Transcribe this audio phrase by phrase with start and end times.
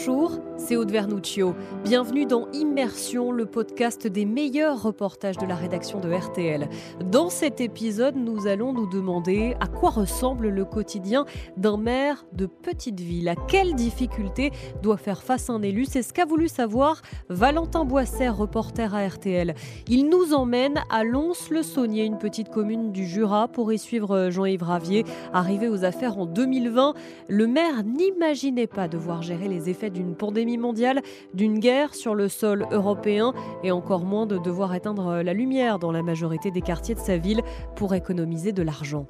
[0.00, 1.54] Bonjour, c'est Aude Vernuccio.
[1.84, 6.68] Bienvenue dans Immersion, le podcast des meilleurs reportages de la rédaction de RTL.
[7.10, 11.24] Dans cet épisode, nous allons nous demander à quoi ressemble le quotidien
[11.56, 13.28] d'un maire de petite ville.
[13.28, 14.50] À quelles difficultés
[14.82, 15.86] doit faire face un élu?
[15.86, 17.00] C'est ce qu'a voulu savoir
[17.30, 19.54] Valentin Boisser, reporter à RTL.
[19.88, 25.04] Il nous emmène à Lons-le-Saunier, une petite commune du Jura, pour y suivre Jean-Yves Ravier.
[25.32, 26.94] Arrivé aux affaires en 2020,
[27.28, 31.02] le maire n'imaginait pas devoir gérer les effets d'une pandémie mondiale,
[31.34, 33.32] d'une guerre sur le sol européen
[33.62, 37.16] et encore moins de devoir éteindre la lumière dans la majorité des quartiers de sa
[37.16, 37.42] ville
[37.76, 39.06] pour économiser de l'argent.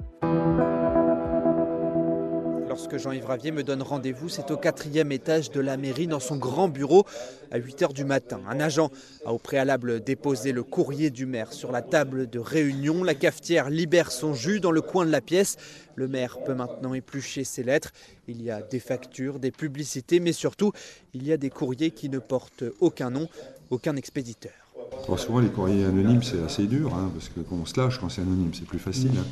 [2.81, 6.35] Lorsque Jean-Yves Ravier me donne rendez-vous, c'est au quatrième étage de la mairie, dans son
[6.35, 7.05] grand bureau,
[7.51, 8.41] à 8 h du matin.
[8.49, 8.89] Un agent
[9.23, 13.03] a au préalable déposé le courrier du maire sur la table de réunion.
[13.03, 15.57] La cafetière libère son jus dans le coin de la pièce.
[15.93, 17.91] Le maire peut maintenant éplucher ses lettres.
[18.27, 20.71] Il y a des factures, des publicités, mais surtout,
[21.13, 23.29] il y a des courriers qui ne portent aucun nom,
[23.69, 24.73] aucun expéditeur.
[25.17, 28.09] souvent, les courriers anonymes, c'est assez dur, hein, parce que quand on se lâche, quand
[28.09, 29.11] c'est anonyme, c'est plus facile.
[29.19, 29.25] Hein.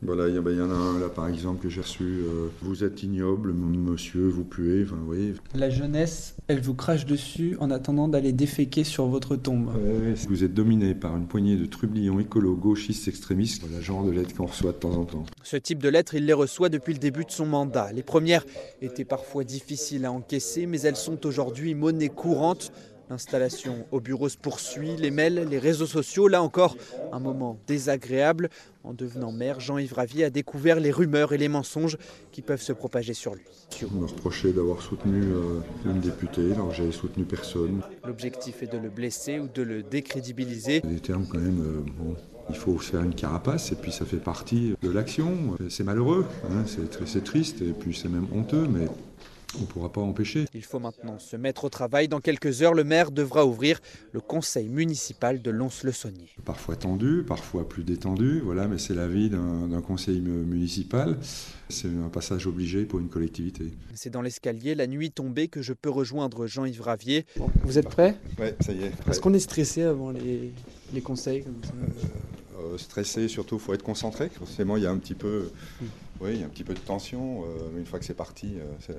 [0.00, 2.04] Voilà, il y, en a un là par exemple que j'ai reçu.
[2.04, 4.84] Euh, vous êtes ignoble, monsieur, vous puez.
[4.84, 5.34] Enfin, oui.
[5.54, 9.70] La jeunesse, elle vous crache dessus en attendant d'aller déféquer sur votre tombe.
[10.28, 13.62] vous êtes dominé par une poignée de trublions écolo gauchistes extrémistes.
[13.66, 15.24] Voilà, genre de lettres qu'on reçoit de temps en temps.
[15.42, 17.90] Ce type de lettres, il les reçoit depuis le début de son mandat.
[17.92, 18.44] Les premières
[18.80, 22.72] étaient parfois difficiles à encaisser, mais elles sont aujourd'hui monnaie courante
[23.10, 26.76] L'installation au bureau se poursuit, les mails, les réseaux sociaux, là encore,
[27.10, 28.50] un moment désagréable.
[28.88, 31.98] En devenant maire, Jean-Yves Ravier a découvert les rumeurs et les mensonges
[32.32, 33.44] qui peuvent se propager sur lui.
[33.82, 37.82] On me reprochait d'avoir soutenu euh, une députée, alors j'avais soutenu personne.
[38.06, 40.80] L'objectif est de le blesser ou de le décrédibiliser.
[40.80, 42.16] Des termes quand même, euh, bon,
[42.48, 45.58] il faut se faire une carapace et puis ça fait partie de l'action.
[45.68, 46.64] C'est malheureux, hein,
[47.04, 48.86] c'est triste et puis c'est même honteux, mais
[49.56, 50.44] on ne pourra pas empêcher.
[50.54, 52.08] Il faut maintenant se mettre au travail.
[52.08, 53.80] Dans quelques heures, le maire devra ouvrir
[54.12, 56.28] le conseil municipal de Lons-le-Saunier.
[56.44, 61.16] Parfois tendu, parfois plus détendu, voilà, mais c'est la vie d'un conseil municipal.
[61.70, 63.72] C'est un passage obligé pour une collectivité.
[63.94, 67.26] C'est dans l'escalier, la nuit tombée, que je peux rejoindre Jean-Yves Ravier.
[67.62, 68.92] vous êtes prêt Oui, ça y est.
[69.08, 70.52] Est-ce qu'on est stressé avant les,
[71.02, 71.72] conseils comme ça?
[71.72, 74.28] Euh, euh, Stressé, surtout, il faut être concentré.
[74.28, 75.50] Forcément, il y a un petit peu,
[75.80, 75.86] hmm.
[76.20, 77.44] oui, il y a un petit peu de tension.
[77.44, 78.96] Euh, une fois que c'est parti, c'est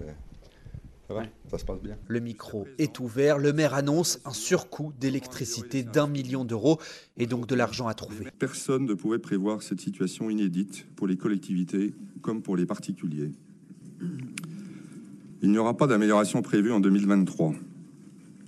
[1.50, 1.98] ça se passe bien.
[2.08, 3.38] Le micro est ouvert.
[3.38, 6.80] Le maire annonce un surcoût d'électricité d'un million d'euros
[7.18, 8.28] et donc de l'argent à trouver.
[8.38, 13.32] Personne ne pouvait prévoir cette situation inédite pour les collectivités comme pour les particuliers.
[15.42, 17.54] Il n'y aura pas d'amélioration prévue en 2023.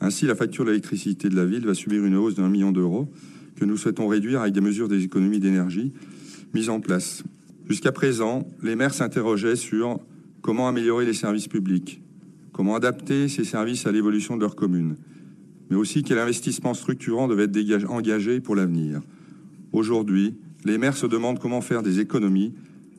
[0.01, 3.07] Ainsi, la facture d'électricité de la ville va subir une hausse d'un million d'euros
[3.55, 5.93] que nous souhaitons réduire avec des mesures d'économie d'énergie
[6.53, 7.23] mises en place.
[7.67, 9.99] Jusqu'à présent, les maires s'interrogeaient sur
[10.41, 12.01] comment améliorer les services publics,
[12.51, 14.95] comment adapter ces services à l'évolution de leur commune,
[15.69, 19.01] mais aussi quel investissement structurant devait être engagé pour l'avenir.
[19.71, 20.35] Aujourd'hui,
[20.65, 22.53] les maires se demandent comment faire des économies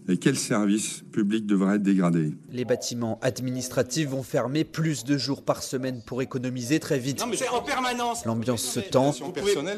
[0.09, 5.43] et quels services publics devraient être dégradés Les bâtiments administratifs vont fermer plus de jours
[5.43, 7.21] par semaine pour économiser très vite.
[7.21, 8.25] Non, mais c'est en permanence.
[8.25, 9.15] L'ambiance se tend.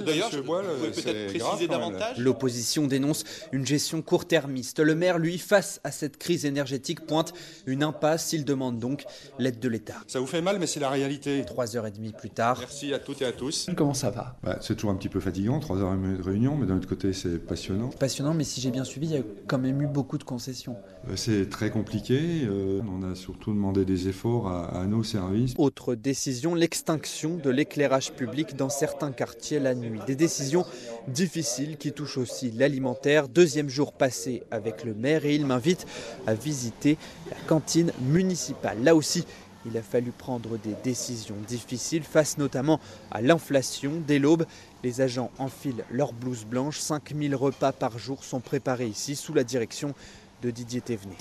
[0.07, 2.19] D'ailleurs, vous pouvez peut-être préciser davantage.
[2.19, 4.81] L'opposition dénonce une gestion court-termiste.
[4.81, 7.35] Le maire, lui, face à cette crise énergétique, pointe
[7.67, 8.33] une impasse.
[8.33, 9.05] Il demande donc
[9.39, 9.97] l'aide de l'État.
[10.07, 11.45] Ça vous fait mal, mais c'est la réalité.
[11.47, 12.59] Trois heures et demie plus tard.
[12.61, 13.69] Merci à toutes et à tous.
[13.77, 14.37] Comment ça va?
[14.43, 16.77] Bah, C'est toujours un petit peu fatigant, trois heures et demie de réunion, mais d'un
[16.77, 17.91] autre côté, c'est passionnant.
[17.91, 20.77] Passionnant, mais si j'ai bien suivi, il y a quand même eu beaucoup de concessions.
[21.09, 22.43] Euh, c'est très compliqué.
[22.45, 25.55] Euh, on a surtout demandé des efforts à, nos services.
[25.59, 30.01] Autre décision, l'extinction de l'éclairage public dans certains quartiers la nuit.
[30.07, 30.65] Des décisions
[31.09, 33.29] difficiles qui touchent aussi l'alimentaire.
[33.29, 35.87] Deuxième jour passé avec le maire et il m'invite
[36.27, 36.97] à visiter
[37.31, 38.83] la cantine municipale.
[38.83, 39.25] Là aussi,
[39.67, 42.81] il a fallu prendre des décisions difficiles face notamment
[43.11, 44.03] à l'inflation.
[44.07, 44.47] Dès l'aube,
[44.83, 46.79] les agents enfilent leur blouse blanche.
[46.79, 49.95] 5000 repas par jour sont préparés ici sous la direction
[50.45, 51.17] de Didier Thévenet.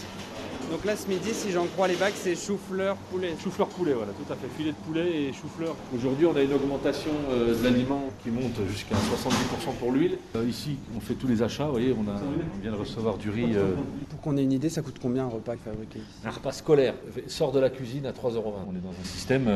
[0.70, 3.36] Donc là, ce midi, si j'en crois les bacs, c'est chou-fleur poulet.
[3.42, 4.48] Chou-fleur poulet, voilà, tout à fait.
[4.58, 5.76] Filet de poulet et chou-fleur.
[5.96, 10.18] Aujourd'hui, on a une augmentation euh, de l'aliment qui monte jusqu'à 70% pour l'huile.
[10.36, 12.16] Euh, ici, on fait tous les achats, vous voyez, on, a,
[12.62, 13.56] vient de recevoir du riz.
[13.56, 13.76] Euh,
[14.10, 16.96] pour qu'on ait une idée, ça coûte combien un repas fabriqué Un repas scolaire
[17.28, 18.42] sort de la cuisine à 3,20€.
[18.68, 19.50] On est dans un système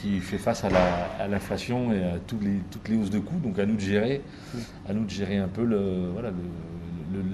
[0.00, 3.58] qui fait face à l'inflation et à toutes les, toutes les hausses de coûts, donc
[3.58, 4.22] à nous de gérer,
[4.88, 6.36] à nous de gérer un peu le, voilà, le,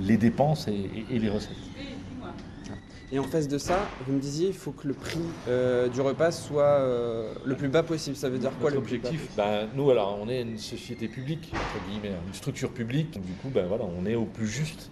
[0.03, 1.57] les dépenses et, les recettes.
[3.11, 6.03] Et en face de ça, vous me disiez, il faut que le prix euh, du
[6.03, 8.17] repas soit euh, le plus bas possible.
[8.17, 12.15] Ça veut dire quoi L'objectif ben, Nous, alors, on est une société publique, entre guillemets,
[12.27, 13.13] une structure publique.
[13.13, 14.91] du coup, ben, voilà, on est au plus juste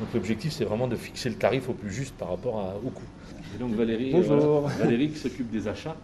[0.00, 3.04] Donc l'objectif, c'est vraiment de fixer le tarif au plus juste par rapport au coût.
[3.54, 4.62] Et donc Valérie, Bonjour.
[4.62, 5.96] Valérie qui s'occupe des achats.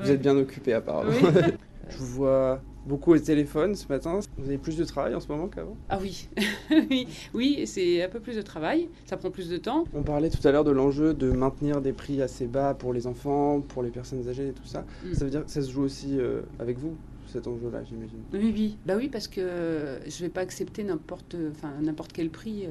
[0.00, 1.12] Vous êtes bien occupé apparemment.
[1.90, 4.20] Je vous vois beaucoup au téléphone ce matin.
[4.38, 5.76] Vous avez plus de travail en ce moment qu'avant?
[5.88, 6.28] Ah oui,
[6.90, 9.84] oui, oui c'est un peu plus de travail, ça prend plus de temps.
[9.94, 13.06] On parlait tout à l'heure de l'enjeu de maintenir des prix assez bas pour les
[13.06, 14.84] enfants, pour les personnes âgées et tout ça.
[15.04, 15.14] Mm.
[15.14, 16.94] Ça veut dire que ça se joue aussi euh, avec vous
[17.26, 18.18] cet enjeu-là, j'imagine?
[18.32, 22.28] Oui, oui, bah oui, parce que je ne vais pas accepter n'importe, enfin n'importe quel
[22.30, 22.66] prix.
[22.66, 22.70] euh,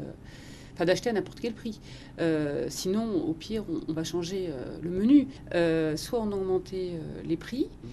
[0.79, 1.81] Enfin, d'acheter à n'importe quel prix.
[2.21, 5.27] Euh, sinon, au pire, on, on va changer euh, le menu.
[5.53, 7.87] Euh, soit on a augmenté euh, les prix euh,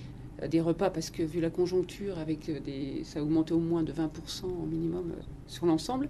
[0.50, 3.82] des repas, parce que vu la conjoncture, avec euh, des, ça a augmenté au moins
[3.82, 6.08] de 20% au minimum euh, sur l'ensemble,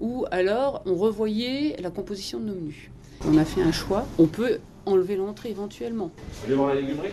[0.00, 2.90] ou alors on revoyait la composition de nos menus.
[3.26, 4.06] On a fait un choix.
[4.18, 6.10] On peut enlever l'entrée éventuellement.
[6.16, 7.10] Vous voulez voir la légumerie?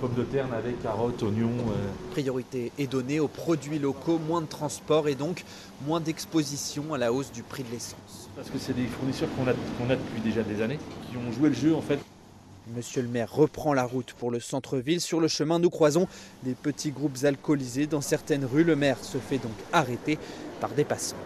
[0.00, 1.48] Pommes de terre, navets, carottes, oignons.
[1.70, 5.44] euh, Priorité est donnée aux produits locaux, moins de transport et donc
[5.86, 8.28] moins d'exposition à la hausse du prix de l'essence.
[8.36, 10.78] Parce que c'est des fournisseurs qu'on a, qu'on a depuis déjà des années,
[11.10, 11.98] qui ont joué le jeu en fait.
[12.68, 15.00] Monsieur le maire reprend la route pour le centre-ville.
[15.00, 16.08] Sur le chemin, nous croisons
[16.44, 18.64] des petits groupes alcoolisés dans certaines rues.
[18.64, 20.18] Le maire se fait donc arrêter
[20.60, 21.16] par des passants.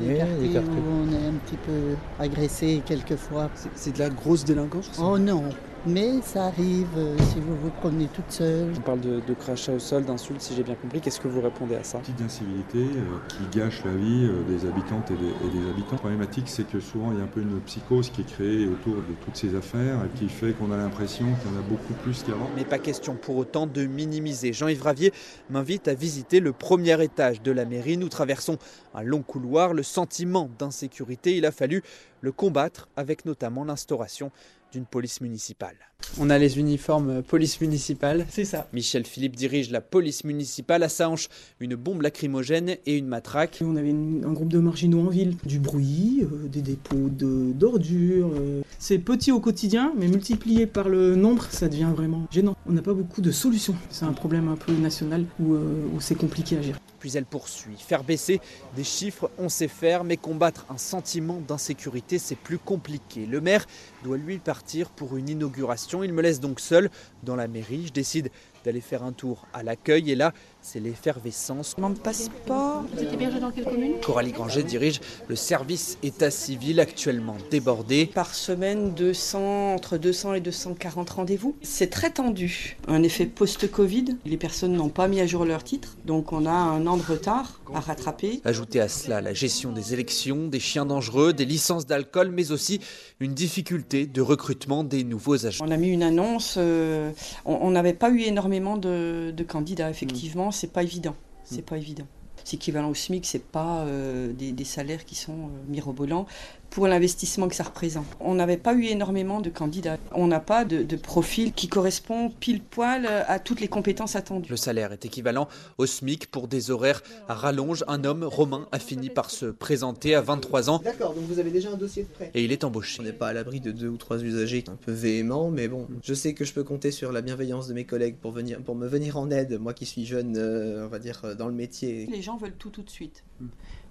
[0.00, 3.48] Des quartiers où on est un petit peu agressé quelquefois.
[3.76, 5.44] C'est de la grosse délinquance Oh non,
[5.86, 8.72] mais ça arrive euh, si vous vous promenez toute seule.
[8.76, 11.00] On parle de, de crachats au sol, d'insultes, si j'ai bien compris.
[11.00, 14.66] Qu'est-ce que vous répondez à ça Petites incivilités euh, qui gâchent la vie euh, des
[14.66, 15.92] habitantes et des, et des habitants.
[15.92, 18.66] La problématique, c'est que souvent, il y a un peu une psychose qui est créée
[18.66, 21.62] autour de toutes ces affaires et qui fait qu'on a l'impression qu'il y en a
[21.62, 22.48] beaucoup plus qu'avant.
[22.56, 24.52] Mais pas question pour autant de minimiser.
[24.52, 25.12] Jean-Yves Ravier
[25.50, 27.96] m'invite à visiter le premier étage de la mairie.
[27.96, 28.58] Nous traversons
[28.94, 29.74] un long couloir.
[29.74, 31.82] Le sentiment d'insécurité, il a fallu
[32.20, 34.30] le combattre avec notamment l'instauration
[34.74, 35.76] d'une police municipale.
[36.20, 38.26] On a les uniformes euh, police municipale.
[38.30, 38.68] C'est ça.
[38.72, 40.82] Michel Philippe dirige la police municipale.
[40.84, 41.28] À sa hanche,
[41.60, 43.58] une bombe lacrymogène et une matraque.
[43.64, 45.36] On avait une- un groupe de marginaux en ville.
[45.44, 48.30] Du bruit, euh, des dépôts de- d'ordures.
[48.34, 48.62] euh.
[48.78, 52.56] C'est petit au quotidien, mais multiplié par le nombre, ça devient vraiment gênant.
[52.66, 53.74] On n'a pas beaucoup de solutions.
[53.90, 56.78] C'est un problème un peu national où, euh, où c'est compliqué à gérer.
[57.00, 57.76] Puis elle poursuit.
[57.76, 58.40] Faire baisser
[58.76, 63.26] des chiffres, on sait faire, mais combattre un sentiment d'insécurité, c'est plus compliqué.
[63.26, 63.66] Le maire
[64.04, 65.93] doit lui partir pour une inauguration.
[66.02, 66.90] Il me laisse donc seul
[67.22, 67.86] dans la mairie.
[67.86, 68.30] Je décide
[68.64, 70.32] d'aller faire un tour à l'accueil et là,
[70.64, 71.76] c'est l'effervescence.
[71.76, 72.84] Mon passeport.
[72.94, 73.92] Vous êtes hébergé dans quelle commune?
[74.02, 78.06] Coralie Granger dirige le service état civil actuellement débordé.
[78.06, 81.54] Par semaine, 200, entre 200 et 240 rendez-vous.
[81.60, 82.78] C'est très tendu.
[82.88, 84.16] Un effet post-Covid.
[84.24, 87.02] Les personnes n'ont pas mis à jour leur titre, donc on a un an de
[87.02, 88.40] retard à rattraper.
[88.44, 92.80] Ajoutez à cela la gestion des élections, des chiens dangereux, des licences d'alcool, mais aussi
[93.20, 95.66] une difficulté de recrutement des nouveaux agents.
[95.68, 96.54] On a mis une annonce.
[96.56, 97.10] euh,
[97.44, 100.50] on n'avait pas eu énormément de, de candidats, effectivement.
[100.54, 101.14] C'est pas évident.
[101.44, 102.06] C'est pas évident.
[102.44, 106.26] C'est équivalent au SMIC, c'est pas euh, des, des salaires qui sont euh, mirobolants
[106.74, 108.04] pour l'investissement que ça représente.
[108.18, 109.96] On n'avait pas eu énormément de candidats.
[110.10, 114.50] On n'a pas de, de profil qui correspond pile poil à toutes les compétences attendues.
[114.50, 115.48] Le salaire est équivalent
[115.78, 117.84] au SMIC pour des horaires à rallonge.
[117.86, 121.52] Un homme, Romain, a fini par se présenter à 23 ans D'accord, donc vous avez
[121.52, 122.32] déjà un dossier de prêt.
[122.34, 123.00] et il est embauché.
[123.00, 125.86] On n'est pas à l'abri de deux ou trois usagers un peu véhéments, mais bon,
[126.02, 128.74] je sais que je peux compter sur la bienveillance de mes collègues pour, venir, pour
[128.74, 131.54] me venir en aide, moi qui suis jeune, euh, on va dire, euh, dans le
[131.54, 132.08] métier.
[132.10, 133.22] Les gens veulent tout tout de suite.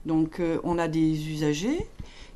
[0.05, 1.87] Donc euh, on a des usagers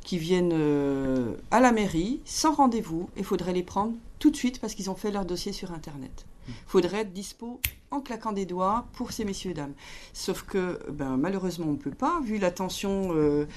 [0.08, 4.62] qui viennent euh, à la mairie sans rendez-vous et faudrait les prendre tout de suite
[4.62, 6.26] parce qu'ils ont fait leur dossier sur Internet.
[6.48, 7.60] Il faudrait être dispo
[7.92, 9.74] en claquant des doigts pour ces messieurs dames.
[10.14, 13.48] Sauf que ben, malheureusement on ne peut pas, vu la tension euh,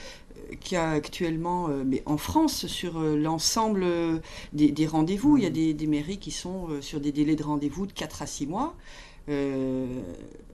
[0.59, 3.87] qu'il y a actuellement euh, mais en France sur euh, l'ensemble
[4.53, 5.37] des, des rendez-vous.
[5.37, 8.23] Il y a des, des mairies qui sont sur des délais de rendez-vous de 4
[8.23, 8.75] à 6 mois.
[9.31, 9.87] Euh,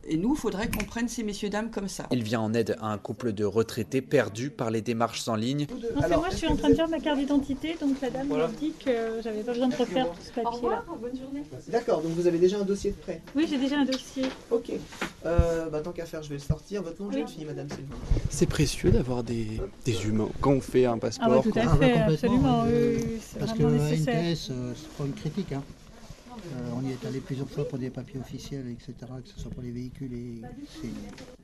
[0.09, 2.07] et nous, il faudrait qu'on prenne ces messieurs dames comme ça.
[2.13, 5.67] Il vient en aide à un couple de retraités perdus par les démarches en ligne.
[5.69, 8.29] Non, c'est moi, je suis en train de faire ma carte d'identité, donc la dame
[8.29, 10.85] m'a dit que j'avais pas besoin de refaire tout ce papier-là.
[11.01, 11.43] bonne journée.
[11.69, 13.21] D'accord, donc vous avez déjà un dossier de prêt.
[13.35, 14.27] Oui, j'ai déjà un dossier.
[14.53, 14.71] Ok.
[15.25, 16.85] Euh, bah, tant qu'à faire, je vais le sortir.
[16.85, 17.15] Votre nom, Oui.
[17.17, 18.23] jeune fille, madame, s'il vous plaît.
[18.31, 21.27] C'est précieux d'avoir des, des humains quand on fait un passeport.
[21.33, 22.65] Ah ouais, tout à Ah fait, complètement, absolument.
[22.69, 24.23] oui, Parce que vraiment euh, nécessaire.
[24.23, 25.53] NTS, euh, c'est pas une critique.
[25.53, 25.63] Hein.
[26.37, 29.51] Euh, on y est allé plusieurs fois pour des papiers officiels, etc., que ce soit
[29.51, 30.13] pour les véhicules.
[30.13, 30.43] Et
[30.81, 30.89] c'est-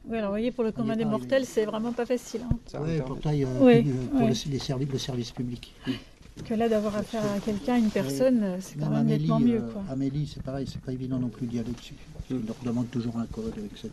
[0.04, 2.42] Oui, alors vous voyez, pour le commun des mortels, c'est vraiment pas facile.
[2.44, 2.58] hein.
[3.06, 4.34] Pour, taille, euh, Oui, euh, pour oui.
[4.46, 5.74] le, les services, le service public.
[6.46, 9.58] Que là, d'avoir affaire à quelqu'un, une personne, euh, c'est quand Même nettement mieux.
[9.62, 9.82] euh, Quoi.
[9.90, 11.94] Amélie, c'est pareil, c'est pas évident non plus d'y aller dessus.
[12.30, 12.34] Mm.
[12.42, 13.90] On leur demande toujours un code, etc.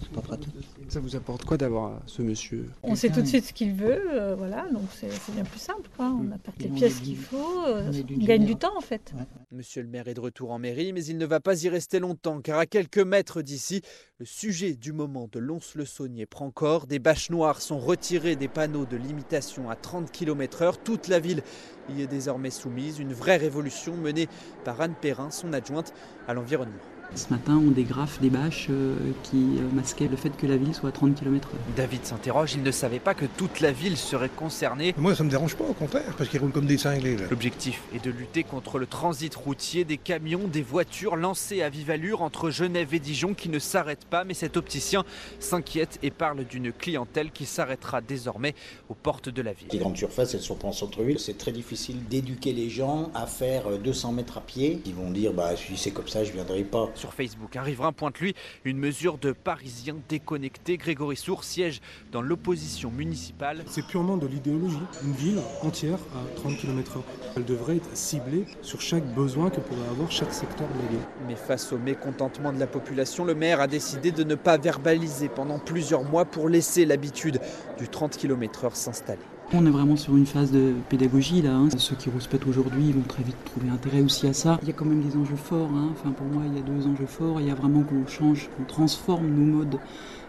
[0.00, 0.54] C'est pas pratique.
[0.88, 3.98] Ça vous apporte quoi d'avoir ce monsieur On sait tout de suite ce qu'il veut,
[4.12, 5.88] euh, voilà, donc c'est bien plus simple.
[5.98, 9.12] on apporte les pièces qu'il faut, on gagne du temps en fait.
[9.50, 11.98] Monsieur le maire est de retour en mairie, mais il ne va pas y rester
[11.98, 13.80] longtemps, car à quelques mètres d'ici,
[14.18, 16.86] le sujet du moment de Lons-le-Saunier prend corps.
[16.86, 20.74] Des bâches noires sont retirées des panneaux de limitation à 30 km/h.
[20.84, 21.42] Toute la ville
[21.88, 22.98] y est désormais soumise.
[22.98, 24.28] Une vraie révolution menée
[24.64, 25.92] par Anne Perrin, son adjointe
[26.28, 26.93] à l'environnement.
[27.14, 30.74] Ce matin, on dégrafe des bâches euh, qui euh, masquaient le fait que la ville
[30.74, 31.76] soit à 30 km/h.
[31.76, 34.94] David s'interroge, il ne savait pas que toute la ville serait concernée.
[34.96, 37.16] Moi, ça me dérange pas, au contraire, parce qu'ils roulent comme des cinglés.
[37.30, 41.90] L'objectif est de lutter contre le transit routier, des camions, des voitures lancées à vive
[41.90, 44.24] allure entre Genève et Dijon qui ne s'arrêtent pas.
[44.24, 45.04] Mais cet opticien
[45.38, 48.56] s'inquiète et parle d'une clientèle qui s'arrêtera désormais
[48.88, 49.68] aux portes de la ville.
[49.72, 51.20] Les grandes surfaces, elles sont pas en centre-ville.
[51.20, 54.80] C'est très difficile d'éduquer les gens à faire 200 mètres à pied.
[54.84, 57.56] Ils vont dire, bah, si c'est comme ça, je viendrai pas sur Facebook.
[57.56, 58.34] Un riverain pointe lui
[58.64, 60.76] une mesure de Parisiens déconnectés.
[60.76, 61.80] Grégory Sour siège
[62.12, 63.64] dans l'opposition municipale.
[63.66, 64.78] C'est purement de l'idéologie.
[65.04, 67.00] Une ville entière à 30 km/h.
[67.36, 71.06] Elle devrait être ciblée sur chaque besoin que pourrait avoir chaque secteur de la ville.
[71.26, 75.28] Mais face au mécontentement de la population, le maire a décidé de ne pas verbaliser
[75.28, 77.40] pendant plusieurs mois pour laisser l'habitude
[77.78, 79.20] du 30 km/h s'installer.
[79.52, 81.54] On est vraiment sur une phase de pédagogie là.
[81.54, 81.68] Hein.
[81.76, 84.58] Ceux qui rouspètent aujourd'hui vont très vite trouver intérêt aussi à ça.
[84.62, 85.70] Il y a quand même des enjeux forts.
[85.74, 85.90] Hein.
[85.92, 87.40] Enfin, pour moi, il y a deux enjeux forts.
[87.40, 89.78] Il y a vraiment qu'on change, qu'on transforme nos modes,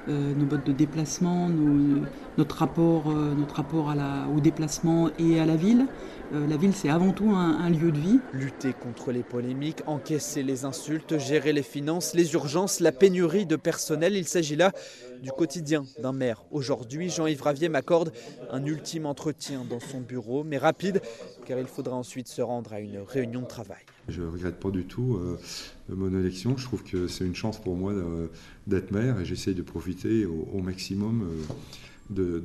[0.09, 1.49] euh, nos modes de déplacement,
[2.37, 3.93] notre rapport, euh, notre rapport
[4.35, 5.87] au déplacement et à la ville.
[6.33, 8.19] Euh, la ville, c'est avant tout un, lieu de vie.
[8.33, 13.55] Lutter contre les polémiques, encaisser les insultes, gérer les finances, les urgences, la pénurie de
[13.55, 14.15] personnel.
[14.15, 14.71] Il s'agit là
[15.21, 16.43] du quotidien d'un maire.
[16.51, 18.11] Aujourd'hui, Jean-Yves Ravier m'accorde
[18.49, 21.01] un ultime entretien dans son bureau, mais rapide,
[21.45, 23.83] car il faudra ensuite se rendre à une réunion de travail.
[24.07, 25.37] Je ne regrette pas du tout euh,
[25.89, 26.57] mon élection.
[26.57, 27.93] Je trouve que c'est une chance pour moi
[28.67, 31.27] d'être maire et j'essaye de profiter au, maximum.
[32.09, 32.39] De,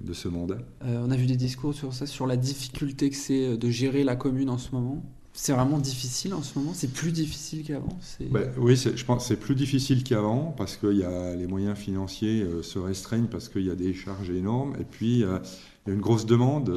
[0.00, 0.58] de, ce mandat.
[0.84, 3.70] Euh, on a vu des discours sur ça, sur la difficulté que c'est euh, de
[3.70, 5.04] gérer la commune en ce moment.
[5.32, 6.72] C'est vraiment difficile en ce moment?
[6.74, 7.98] C'est plus difficile qu'avant?
[8.30, 11.76] Ben, Oui, je pense que c'est plus difficile qu'avant parce que y a, les moyens
[11.76, 15.24] financiers euh, se restreignent parce qu'il y a des charges énormes et puis il y
[15.24, 16.72] a une grosse demande.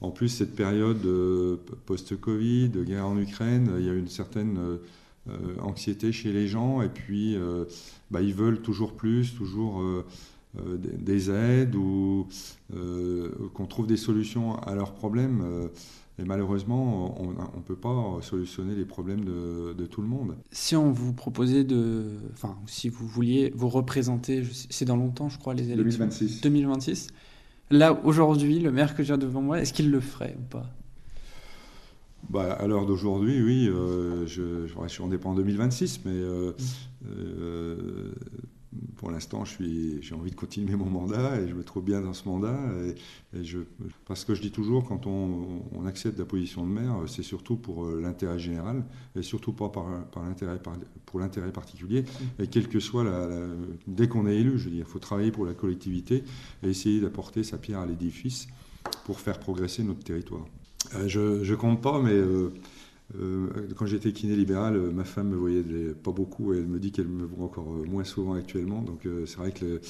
[0.00, 1.06] En plus, cette période
[1.86, 4.58] post-Covid, de guerre en Ukraine, il y a une certaine
[5.62, 7.36] anxiété chez les gens et puis
[8.10, 9.84] bah, ils veulent toujours plus, toujours
[10.56, 12.28] des aides ou
[13.54, 15.68] qu'on trouve des solutions à leurs problèmes.
[16.18, 20.36] Et malheureusement, on ne peut pas solutionner les problèmes de, tout le monde.
[20.52, 22.04] Si on vous proposait de.
[22.32, 26.06] Enfin, si vous vouliez vous représenter, c'est dans longtemps, je crois, les élections.
[26.06, 26.40] 2026.
[26.40, 27.08] 2026.
[27.70, 30.70] Là, aujourd'hui, le maire que j'ai devant moi, est-ce qu'il le ferait ou pas?
[32.30, 36.50] Bah, à l'heure d'aujourd'hui, oui, euh, je, je, suis en dépend en 2026, mais euh,
[36.50, 37.06] mmh.
[37.08, 38.12] euh,
[39.04, 42.26] pour l'instant, j'ai envie de continuer mon mandat et je me trouve bien dans ce
[42.26, 42.58] mandat.
[43.34, 43.58] Et, je,
[44.06, 47.84] parce que je dis toujours, quand on, accepte la position de maire, c'est surtout pour
[47.84, 48.82] euh, l'intérêt général
[49.14, 50.58] et surtout pas par, par l'intérêt,
[51.04, 52.00] pour l'intérêt particulier.
[52.00, 52.42] Mm.
[52.44, 53.28] Et quel que soit la,
[53.86, 56.24] dès qu'on est élu, je veux dire, il faut travailler pour la collectivité
[56.62, 58.46] et essayer d'apporter sa pierre à l'édifice
[59.04, 60.46] pour faire progresser notre territoire.
[60.94, 62.54] Euh, je, ne compte pas, mais euh,
[63.76, 65.62] quand j'étais kiné libéral, euh, ma femme me voyait
[65.94, 68.82] pas beaucoup et elle me dit qu'elle me voit encore euh, moins souvent actuellement.
[68.82, 69.80] Donc c'est vrai que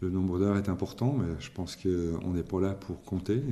[0.00, 3.42] le, nombre d'heures est important, mais je pense qu'on n'est pas là pour compter.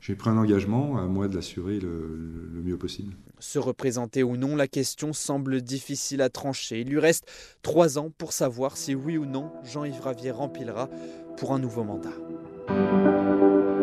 [0.00, 3.14] J'ai pris un engagement, à moi de l'assurer le, le, mieux possible.
[3.40, 6.80] Se représenter ou non, la question semble difficile à trancher.
[6.80, 7.30] Il lui reste
[7.60, 10.88] trois ans pour savoir si oui ou non Jean-Yves Ravier remplira
[11.36, 12.14] pour un nouveau mandat.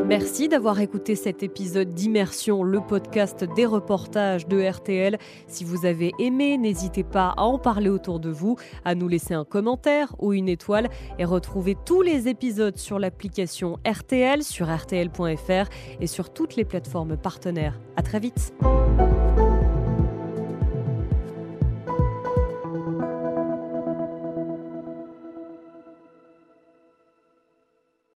[0.10, 5.20] Merci d'avoir écouté cet épisode d'Immersion, le podcast des reportages de RTL.
[5.46, 9.36] Si vous avez aimé, n'hésitez pas à en parler autour de vous, à nous laisser
[9.36, 10.90] un commentaire ou une étoile
[11.20, 15.70] et retrouvez tous les épisodes sur l'application RTL, sur rtl.fr
[16.02, 17.80] et sur toutes les plateformes partenaires.
[17.96, 18.52] À très vite.